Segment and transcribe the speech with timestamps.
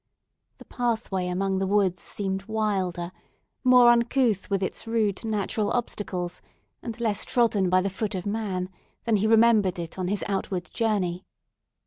[0.57, 3.11] The pathway among the woods seemed wilder,
[3.63, 6.41] more uncouth with its rude natural obstacles,
[6.81, 8.71] and less trodden by the foot of man,
[9.03, 11.23] than he remembered it on his outward journey.